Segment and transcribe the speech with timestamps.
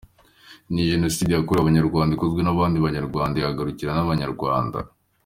[0.71, 4.79] Ni Jenoside yakorewe Abanyarwanda ikozwe n’abandi banyarwanda ihagarikwa n’Abanyarwanda.